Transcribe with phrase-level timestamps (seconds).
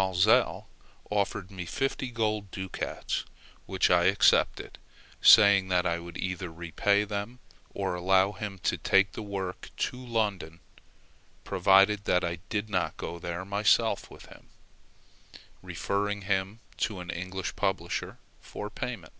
[0.00, 0.66] Maelzel
[1.10, 3.26] offered me fifty gold ducats,
[3.66, 4.78] which I accepted,
[5.20, 7.38] saying that I would either repay them,
[7.74, 10.60] or allow him to take the work to London,
[11.44, 14.46] (provided I did not go there myself with him,)
[15.60, 19.12] referring him to an English publisher for payment.